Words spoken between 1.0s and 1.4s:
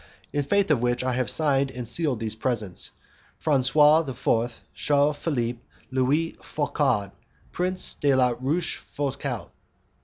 I have